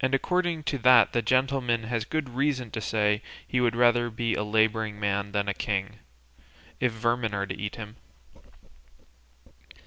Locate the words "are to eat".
7.34-7.76